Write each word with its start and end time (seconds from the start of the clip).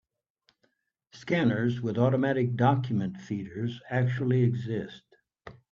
Scanners 1.13 1.79
with 1.79 1.99
automatic 1.99 2.55
document 2.55 3.17
feeders 3.17 3.79
actually 3.91 4.41
exist. 4.41 5.03